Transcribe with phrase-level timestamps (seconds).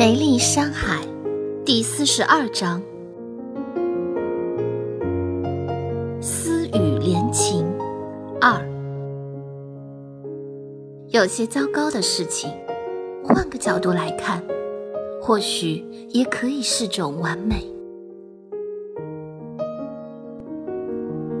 [0.00, 1.02] 梅丽山海
[1.62, 2.80] 第四十二章：
[6.22, 7.66] 私语连情
[8.40, 8.58] 二。
[11.10, 12.50] 有些糟糕的事情，
[13.22, 14.42] 换个角度来看，
[15.20, 17.56] 或许也可以是种完美。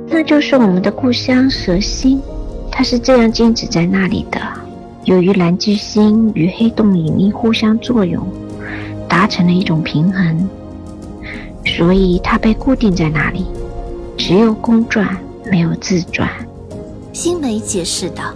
[0.06, 2.20] 那就是我们的故乡蛇星，
[2.70, 4.38] 它是这样静止在那里的。
[5.06, 8.22] 由于蓝巨星与黑洞引力互相作用，
[9.10, 10.48] 达成了一种平衡，
[11.66, 13.44] 所以它被固定在那里，
[14.16, 15.18] 只有公转，
[15.50, 16.30] 没有自转。
[17.12, 18.32] 星梅解释道。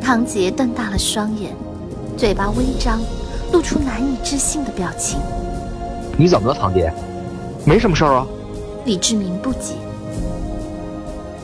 [0.00, 1.52] 汤杰瞪大了双眼，
[2.18, 3.00] 嘴巴微张，
[3.50, 5.18] 露出难以置信的表情。
[6.18, 6.92] 你怎么了，唐杰？
[7.64, 8.26] 没什么事儿啊。
[8.84, 9.74] 李志明不解。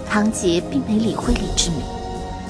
[0.09, 1.81] 唐杰并没理会李志明，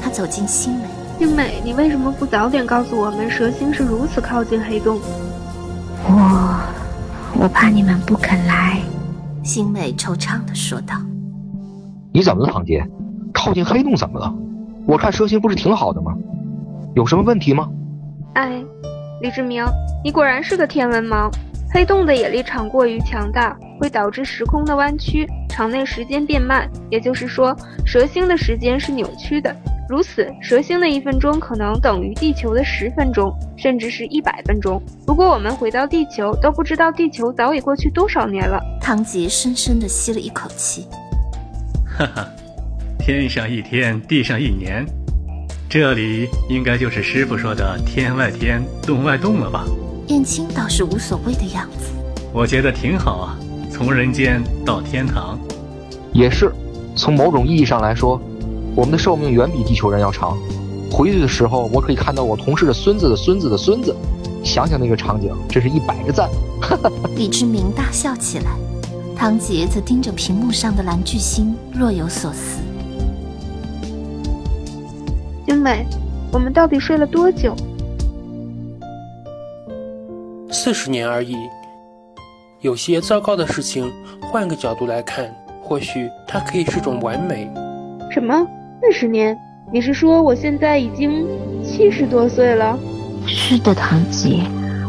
[0.03, 0.84] 他走进星梅。
[1.19, 5.01] 星美，你为什么不早点告诉我们蛇星是如此靠近黑洞？
[6.07, 6.61] 我，
[7.41, 8.81] 我怕你们不肯来。
[9.42, 10.95] 星美惆怅地说道。
[12.12, 12.87] 你怎么了，唐杰？
[13.33, 14.33] 靠近黑洞怎么了？
[14.87, 16.12] 我看蛇星不是挺好的吗？
[16.95, 17.69] 有什么问题吗？
[18.34, 18.62] 哎，
[19.23, 19.65] 李志明，
[20.05, 21.31] 你果然是个天文盲。
[21.73, 26.71] 黑洞的引力场过于强大，会导致时空的弯曲，场内时间变慢。
[26.91, 29.55] 也就是说，蛇星的时间是扭曲的。
[29.87, 34.81] 如此，蛇星的一分钟可能等于地球的十分钟，甚至是一百分钟。
[35.07, 38.59] 如果我们回到地球，都不知道地球早已过去多少年了。
[38.81, 40.87] 唐吉深深地吸了一口气，
[41.87, 42.27] 哈哈，
[42.99, 44.87] 天上一天，地上一年，
[45.69, 49.67] 这里应该就是师傅说的天外天，洞外洞了吧？
[50.09, 51.93] 燕青倒是无所谓的样子。
[52.33, 53.39] 我觉得挺好啊，
[53.71, 55.39] 从人间到天堂。
[56.11, 56.51] 也是，
[56.97, 58.19] 从某种意义上来说。
[58.77, 60.36] 我们的寿命远比地球人要长，
[60.91, 63.94] 回去的时候我可以看到我同事的孙子的孙子的孙子，
[64.42, 66.28] 想想那个场景，真是一百个赞。
[67.16, 68.50] 李志明大笑起来，
[69.16, 72.60] 唐杰则盯着屏幕上的蓝巨星，若有所思。
[75.47, 75.87] 英美，
[76.32, 77.54] 我们到底睡了多久？
[80.50, 81.37] 四十年而已。
[82.60, 85.32] 有些糟糕的事情，换个角度来看，
[85.62, 87.49] 或许它可以是种完美。
[88.10, 88.34] 什么？
[88.87, 89.34] 四十年？
[89.72, 91.27] 你是说我现在已经
[91.65, 92.78] 七十多岁了？
[93.27, 94.43] 是的，堂姐，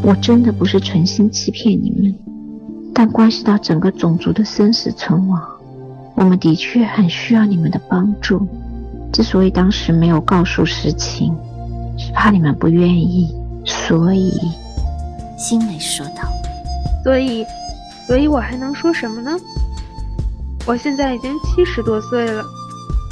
[0.03, 2.13] 我真的不是存心欺骗你们，
[2.93, 5.41] 但关系到整个种族的生死存亡，
[6.15, 8.45] 我们的确很需要你们的帮助。
[9.13, 11.33] 之所以当时没有告诉实情，
[11.97, 14.33] 是怕你们不愿意，所以。
[15.37, 16.27] 心美说道。
[17.01, 17.45] 所以，
[18.05, 19.37] 所以我还能说什么呢？
[20.65, 22.43] 我现在已经七十多岁了。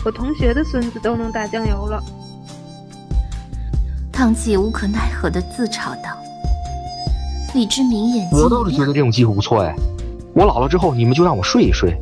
[0.05, 2.03] 我同学的孙子都能打酱油了。
[4.11, 6.11] 汤姐无可奈何的自嘲道
[7.55, 8.39] ：“李志明眼睛……
[8.39, 9.73] 我倒是觉得这种机会不错哎。
[10.35, 11.95] 我老了之后，你们就让我睡一睡，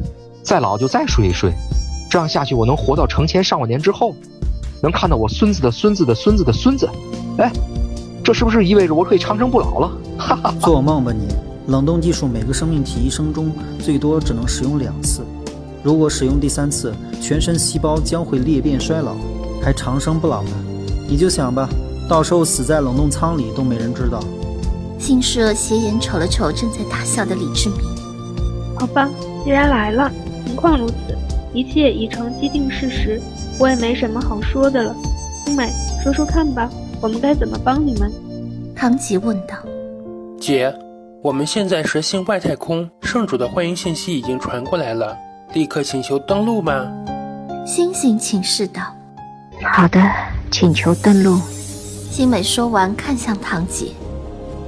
[0.43, 1.53] 再老就再睡一睡，
[2.09, 4.15] 这样下去我能活到成千上万年之后，
[4.81, 6.89] 能看到我孙子的孙子的孙子的孙子。
[7.37, 7.51] 哎，
[8.23, 9.91] 这是不是意味着我可以长生不老了？
[10.17, 11.27] 哈哈，做梦吧你！
[11.67, 15.23] 冷冻技术每个生命体一生中最多只能使用两次。”
[15.83, 19.15] 如果使用第三次，全身细胞将会裂变衰老，
[19.61, 20.51] 还长生不老呢。
[21.07, 21.67] 你就想吧，
[22.07, 24.19] 到时候死在冷冻舱里都没人知道。
[24.99, 27.79] 信社斜眼瞅了瞅正在大笑的李志明。
[28.77, 29.09] 好吧，
[29.43, 30.11] 既然来了，
[30.45, 30.95] 情况如此，
[31.53, 33.19] 一切已成既定事实，
[33.59, 34.95] 我也没什么好说的了。
[35.43, 35.71] 青美，
[36.03, 36.69] 说说看吧，
[37.01, 38.11] 我们该怎么帮你们？
[38.75, 39.55] 唐吉问道。
[40.39, 40.73] 姐，
[41.23, 45.17] 我们现在实行外太空，圣主的欢迎信息已经传过来了。
[45.53, 46.89] 立刻请求登录吗。
[47.67, 48.81] 星星请示道
[49.75, 50.01] ：“好的，
[50.49, 51.41] 请求登录。”
[52.09, 53.91] 星美说完，看向堂姐：“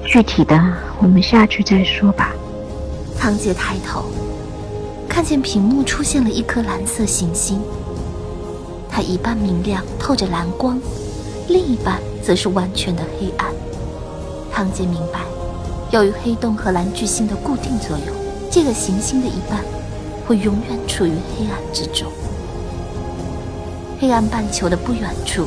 [0.05, 0.61] 具体的，
[0.99, 2.31] 我们下去再说吧。”
[3.17, 4.03] 堂姐抬头，
[5.07, 7.61] 看见屏幕出现了一颗蓝色行星，
[8.89, 10.77] 它一半明亮，透着蓝光，
[11.47, 13.47] 另一半则是完全的黑暗。
[14.51, 15.21] 堂姐明白，
[15.91, 18.07] 由于黑洞和蓝巨星的固定作用，
[18.51, 19.63] 这个行星的一半。
[20.25, 22.11] 会永远处于黑暗之中。
[23.99, 25.45] 黑暗半球的不远处，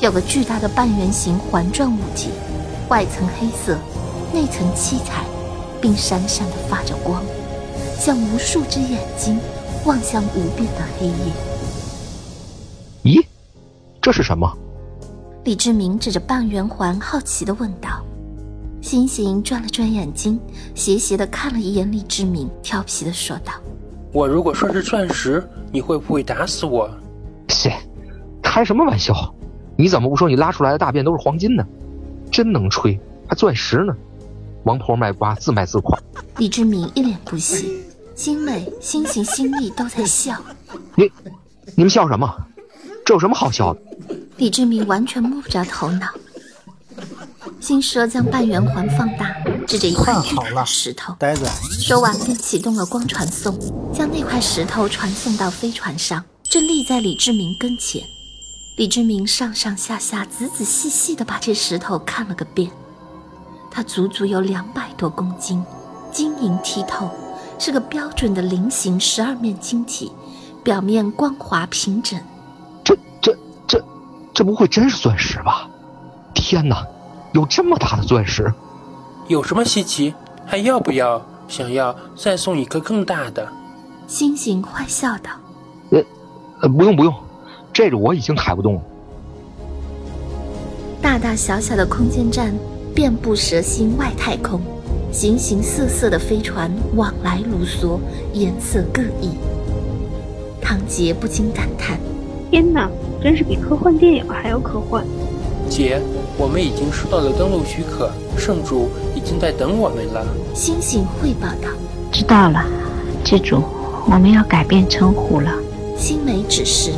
[0.00, 2.30] 有个巨大的半圆形环状物体，
[2.88, 3.76] 外层黑色，
[4.32, 5.24] 内层七彩，
[5.80, 7.22] 并闪闪的发着光，
[7.98, 9.38] 像无数只眼睛
[9.84, 11.14] 望向无边的黑夜。
[13.02, 13.24] 咦，
[14.00, 14.52] 这是什么？
[15.44, 18.04] 李志明指着半圆环，好奇的问道。
[18.82, 20.38] 星星转了转眼睛，
[20.74, 23.52] 斜斜的看了一眼李志明，调皮的说道。
[24.16, 26.88] 我如果说是钻石，你会不会打死我？
[27.48, 27.70] 切，
[28.42, 29.14] 开什么玩笑？
[29.76, 31.62] 你怎么不说你拉出来的大便都是黄金呢？
[32.30, 32.98] 真能吹，
[33.28, 33.94] 还钻石呢？
[34.64, 35.98] 王婆卖瓜，自卖自夸。
[36.38, 37.68] 李志明一脸不屑，
[38.14, 40.34] 星美、心情心力都在笑。
[40.94, 41.12] 你，
[41.74, 42.26] 你们笑什么？
[43.04, 43.80] 这有什么好笑的？
[44.38, 46.06] 李志明完全摸不着头脑。
[47.60, 49.36] 星蛇将半圆环放大，
[49.66, 51.44] 指着一块巨大的石头，呆子，
[51.80, 53.58] 说完便启动了光传送，
[53.92, 58.02] 将那块石头传送到飞船上，正立在李志明跟前。
[58.76, 62.70] 李志明上上下下、仔仔细细地把这石头看了个遍。
[63.70, 65.64] 它足足有两百多公斤，
[66.12, 67.10] 晶莹剔透，
[67.58, 70.12] 是个标准的菱形十二面晶体，
[70.62, 72.20] 表面光滑平整。
[72.84, 73.36] 这、这、
[73.66, 73.84] 这、
[74.32, 75.68] 这不会真是钻石吧？
[76.34, 76.86] 天哪，
[77.32, 78.54] 有这么大的钻石！
[79.28, 80.14] 有什么稀奇？
[80.44, 81.20] 还要不要？
[81.48, 83.48] 想要再送一个更大的？
[84.06, 85.30] 星星坏笑道
[85.90, 86.02] ：“呃，
[86.62, 87.14] 呃，不用不用，
[87.72, 88.80] 这个我已经抬不动了。”
[91.02, 92.52] 大大小小的空间站。
[92.94, 94.58] 遍布蛇星外太空，
[95.12, 98.00] 形形色色的飞船往来如梭，
[98.32, 99.32] 颜色各异。
[100.62, 102.00] 唐杰不禁感叹
[102.50, 102.88] ：“天哪，
[103.22, 105.04] 真是比科幻电影还要科幻！”
[105.68, 106.00] 姐，
[106.38, 110.22] 我们已经收到了登陆许可，圣主已经在等我们了。
[110.54, 111.70] 星星汇报道
[112.12, 112.62] ：“知道了，
[113.24, 113.62] 记住，
[114.04, 115.50] 我们要改变称呼了。”
[115.96, 116.92] 星梅指示：“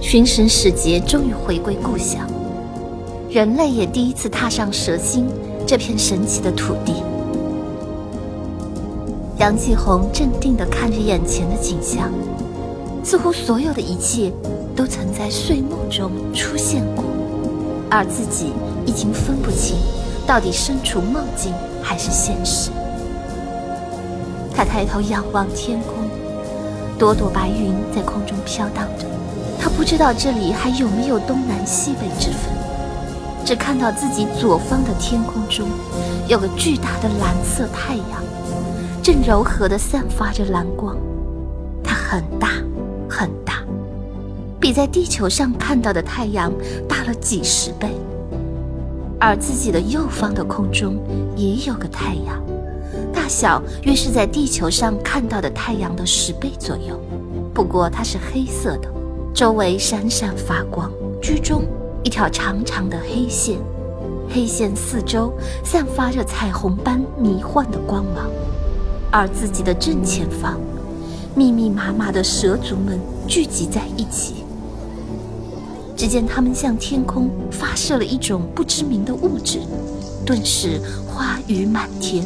[0.00, 2.30] 寻神使节终于回归故乡，
[3.28, 5.26] 人类也第一次踏上蛇星
[5.66, 7.02] 这片神奇的土地。
[9.40, 12.12] 杨继红镇定地看着眼前的景象，
[13.02, 14.30] 似乎所有的一切
[14.76, 17.06] 都曾在睡梦中出现过，
[17.90, 18.52] 而自己
[18.84, 19.78] 已经分不清
[20.26, 22.70] 到底身处梦境还是现实。
[24.54, 25.94] 他抬头仰望天空。
[26.98, 29.06] 朵朵白云在空中飘荡着，
[29.58, 32.52] 他不知道这里还有没有东南西北之分，
[33.42, 35.66] 只看到自己左方的天空中
[36.28, 38.22] 有个巨大的蓝色太阳，
[39.02, 40.96] 正柔和地散发着蓝光。
[41.82, 42.48] 它很大
[43.08, 43.64] 很大，
[44.60, 46.52] 比在地球上看到的太阳
[46.88, 47.88] 大了几十倍。
[49.18, 50.96] 而自己的右方的空中
[51.36, 52.42] 也有个太阳。
[53.12, 56.98] 大小约是在地球上看到的太阳的十倍左右，
[57.52, 58.88] 不过它是黑色的，
[59.34, 61.64] 周围闪闪发光，居中
[62.02, 63.58] 一条长长的黑线，
[64.32, 65.32] 黑线四周
[65.62, 68.30] 散发着彩虹般迷幻的光芒，
[69.10, 70.58] 而自己的正前方，
[71.34, 74.44] 密密麻麻的蛇族们聚集在一起。
[75.96, 79.60] 只见他们向天空发射了一种不知名的物质，
[80.24, 82.24] 顿时花雨满天。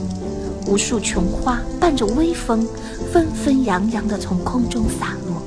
[0.67, 2.67] 无数琼花伴着微风，
[3.13, 5.43] 纷纷扬扬地从空中洒落，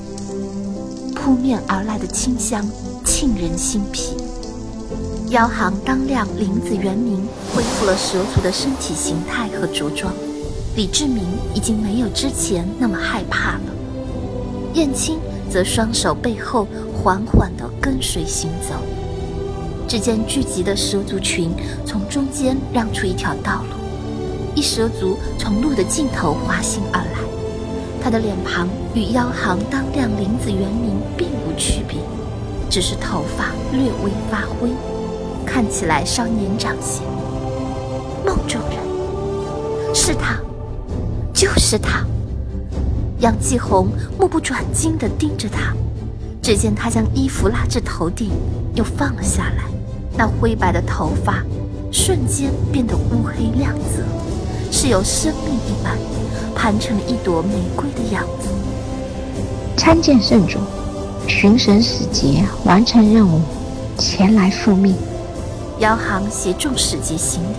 [1.16, 2.64] 扑面而来的清香
[3.04, 4.16] 沁人心脾。
[5.30, 7.26] 妖行当亮，林子元明
[7.56, 10.14] 恢复了蛇族的身体形态和着装，
[10.78, 11.24] 李志明
[11.56, 13.62] 已经没有之前那么害怕了。
[14.76, 15.18] 燕青
[15.50, 18.76] 则双手背后，缓缓地跟随行走。
[19.88, 21.52] 只见聚集的蛇族群
[21.84, 23.76] 从中间让出一条道路。
[24.54, 27.20] 一蛇族从路的尽头滑行而来，
[28.00, 31.98] 他的脸庞与妖行当量林子原名并无区别，
[32.70, 34.70] 只是头发略微发灰，
[35.44, 37.02] 看起来稍年长些。
[38.24, 40.38] 梦中人，是他，
[41.70, 42.06] 是他。
[43.20, 45.74] 杨继红目不转睛地盯着他，
[46.42, 48.32] 只见他将衣服拉至头顶，
[48.74, 49.66] 又放了下来，
[50.18, 51.44] 那灰白的头发
[51.92, 54.02] 瞬间变得乌黑亮泽。
[54.72, 55.98] 是有生命一般，
[56.56, 58.48] 盘成了一朵玫瑰的样子。
[59.76, 60.60] 参见圣主，
[61.28, 63.42] 巡神使节完成任务，
[63.98, 64.96] 前来复命。
[65.80, 67.56] 姚航携众使节行礼。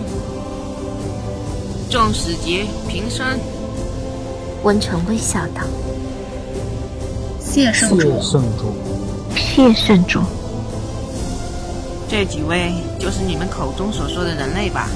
[1.91, 3.39] 众使节平身。
[4.63, 5.61] 温成微笑道
[7.39, 8.73] ：“谢圣主。”圣主。
[9.35, 10.19] 谢圣主。
[12.07, 14.87] 这几位就是你们口中所说的人类吧？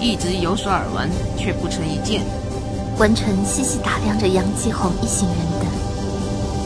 [0.00, 2.22] 一直有所耳闻，却不曾一见。
[2.98, 5.66] 文成细细打量着杨继红一行人等，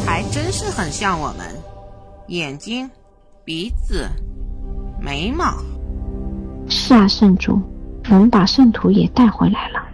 [0.04, 1.46] 还真是很像我们，
[2.28, 2.90] 眼睛、
[3.44, 4.08] 鼻子、
[5.00, 5.54] 眉毛。
[6.68, 7.60] 是啊，圣主，
[8.10, 9.85] 我们把圣徒也带回来了，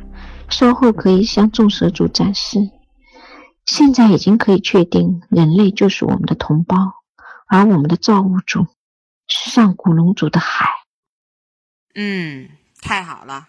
[0.53, 2.59] 稍后可以向众蛇族展示。
[3.65, 6.77] 现在已经可以确定，人类就是我们的同胞，
[7.49, 8.67] 而我们的造物主
[9.27, 10.69] 是上古龙族的海。
[11.95, 12.51] 嗯。
[12.81, 13.49] 太好了，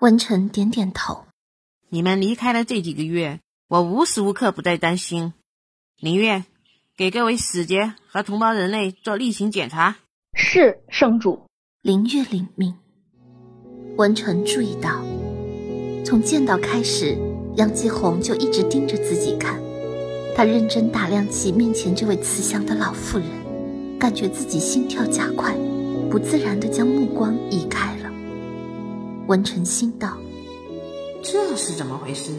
[0.00, 1.24] 文成点点头。
[1.88, 5.32] 你们离开了这几个月，我无时无刻不在担心，
[5.96, 6.44] 林月，
[6.94, 9.96] 给各位使节和同胞人类做例行检查。
[10.34, 11.46] 是圣主。
[11.80, 12.76] 林月领命。
[13.96, 15.02] 文成注意到，
[16.10, 17.16] 从见到开始，
[17.54, 19.60] 杨继红就一直盯着自己看。
[20.36, 23.28] 他认真打量起面前这位慈祥的老妇人，
[23.96, 25.54] 感觉自己心跳加快，
[26.10, 28.10] 不自然地将目光移开了。
[29.28, 30.18] 文成心道
[31.22, 32.32] ：“这是怎么回事？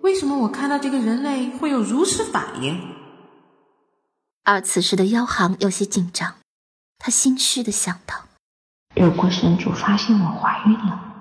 [0.00, 2.76] 为什么我看到这个人类会有如此反应？”
[4.42, 6.34] 而此时的妖行有些紧张，
[6.98, 8.16] 他心虚地想到
[9.00, 11.13] ：“如果神主发现我怀孕了，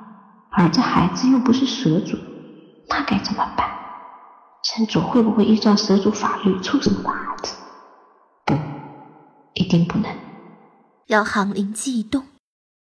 [0.55, 2.17] 而这孩子又不是蛇族，
[2.88, 3.69] 那该怎么办？”
[4.63, 7.53] 城主会不会依照蛇族法律处死我的孩子？
[8.45, 8.53] 不，
[9.53, 10.10] 一定不能。
[11.07, 12.25] 姚航灵机一动，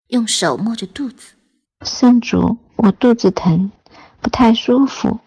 [0.09, 1.33] 用手摸着肚子。
[1.81, 3.71] 圣主，我肚子疼，
[4.21, 5.19] 不太舒服，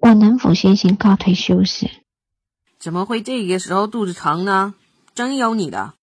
[0.00, 1.90] 我能否先行告退休息？
[2.78, 4.74] 怎么会这个时候肚子疼呢？
[5.12, 5.94] 真有你的！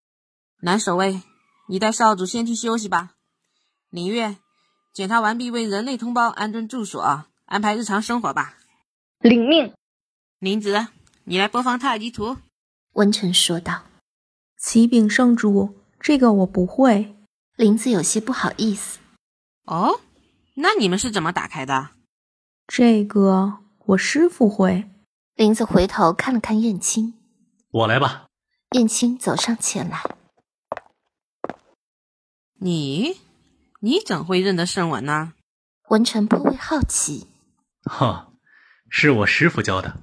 [0.61, 1.21] 南守卫，
[1.69, 3.11] 你带少主先去休息吧。
[3.89, 4.35] 林月，
[4.97, 8.57] 检查完毕，为人类同胞安顿住所，安排日常生活吧。
[9.19, 9.71] 领命。
[10.39, 10.87] 林子，
[11.25, 12.37] 你来播放太极图。
[12.93, 13.83] 文成说道
[14.57, 17.15] ：“启禀圣主，这个我不会。”
[17.55, 18.97] 林子有些不好意思。
[19.65, 19.99] 哦，
[20.55, 21.89] 那你们是怎么打开的？
[22.65, 24.89] 这个我师傅会。
[25.35, 27.13] 林子回头看了看燕青，
[27.69, 28.25] 我来吧。
[28.71, 30.03] 燕青走上前来。
[32.55, 33.19] 你，
[33.87, 35.31] 你怎会认得圣文呢？
[35.87, 37.25] 文成颇为好奇。
[37.85, 38.33] 哈，
[38.89, 39.95] 是我师傅教的。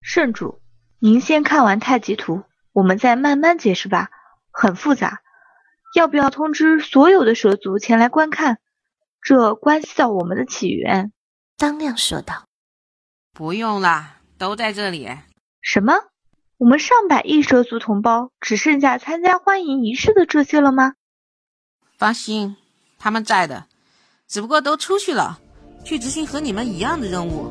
[0.00, 0.62] 圣主，
[1.00, 4.10] 您先看完太极图，我们再慢慢解释吧。
[4.52, 5.20] 很复杂，
[5.96, 8.60] 要不要通知所有的蛇族前来观看？
[9.20, 11.10] 这关系到我们的起源。
[11.56, 12.46] 张亮说道
[13.34, 15.10] ：“不用啦，都在这里。”
[15.60, 15.94] 什么？
[16.58, 20.94] 我们上百亿蛇族同胞只剩下参加欢迎仪式的这些了吗？
[21.96, 22.56] 放心，
[22.98, 23.64] 他们在的，
[24.26, 25.38] 只不过都出去了，
[25.84, 27.46] 去执行和你们一样的任务。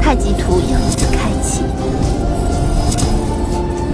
[0.00, 1.62] 太极图又一次开启，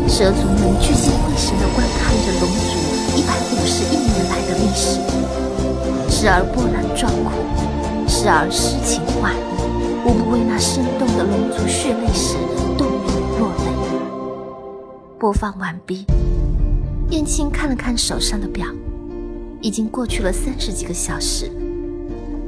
[0.09, 2.73] 蛇族们聚精会神的观看着龙族
[3.15, 4.99] 一百五十亿年来的历史，
[6.11, 7.31] 时而波澜壮阔，
[8.09, 9.37] 时而诗情画意，
[10.07, 12.37] 无不为那生动的龙族血泪史
[12.79, 13.05] 动容
[13.39, 13.65] 落泪。
[15.19, 16.07] 播放完毕，
[17.11, 18.67] 燕青看了看手上的表，
[19.61, 21.51] 已经过去了三十几个小时，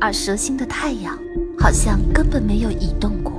[0.00, 1.16] 而蛇星的太阳
[1.58, 3.38] 好像根本没有移动过。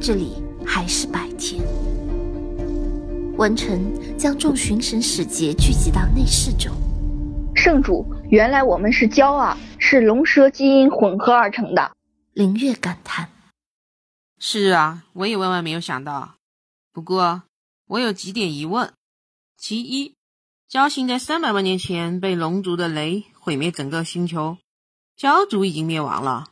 [0.00, 1.62] 这里还是白天。
[3.36, 3.78] 文成
[4.16, 6.72] 将众巡神使节聚集到内室中。
[7.54, 11.92] 圣主，原来我们是蛟啊，是龙蛇基因混合而成的。
[12.32, 13.28] 林月感叹
[14.40, 16.36] ：“是啊，我也万万没有想到。
[16.92, 17.42] 不过
[17.88, 18.90] 我有几点疑问。
[19.58, 20.15] 其一，
[20.70, 24.58] 蛟星在三百万年前被龙族的雷毁灭整个星球，
[25.16, 26.48] 蛟族已经灭亡了。”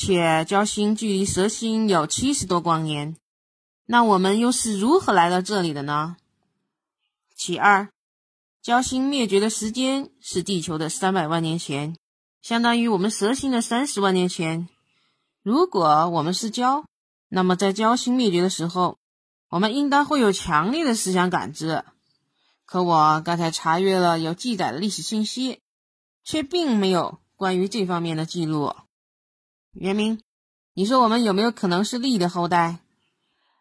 [0.00, 3.16] 且蛟星距离蛇星有七十多光年，
[3.86, 6.16] 那我们又是如何来到这里的呢？
[7.34, 7.88] 其二，
[8.62, 11.96] 蛟星灭绝的时间是地球的三百万年前，
[12.40, 14.68] 相当于我们蛇星的三十万年前。
[15.42, 16.84] 如果我们是蛟，
[17.28, 18.98] 那么在蛟星灭绝的时候，
[19.48, 21.84] 我们应当会有强烈的思想感知。
[22.70, 25.60] 可我刚才查阅了有记载的历史信息，
[26.22, 28.74] 却并没有关于这方面的记录。
[29.72, 30.20] 元明，
[30.74, 32.80] 你说我们有没有可能是力的后代？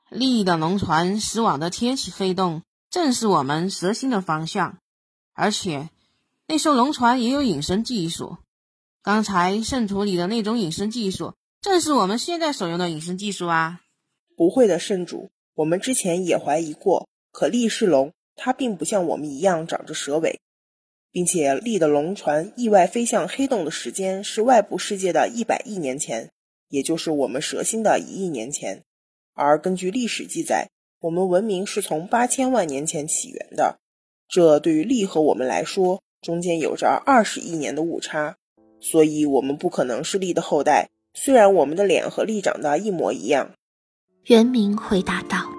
[0.09, 4.77] 力的龙船驶往的天启黑洞，正是我们蛇星的方向。
[5.31, 5.89] 而且，
[6.45, 8.35] 那艘龙船也有隐身技术。
[9.01, 13.79] 刚才圣徒里的那种隐身技术，正是我们现在所用的隐身技术啊！
[14.35, 17.07] 不会的，圣主，我们之前也怀疑过。
[17.31, 20.39] 可力是龙，它并不像我们一样长着蛇尾。
[21.11, 26.29] 并且，力的龙船意外飞向黑洞的时间是外部世界的一百亿年前，
[26.69, 28.83] 也就是我们蛇星的一亿年前。
[29.33, 33.79] 而根据历史记载，我们文明是从八千万年前起源的。
[34.27, 38.35] 这对于力和我们来说，中间有着二十亿年的误差，
[38.79, 40.89] 所以我们不可能是力的后代。
[41.15, 43.53] 虽然我们的脸和力长得一模一样。
[44.25, 45.56] 元明回答道。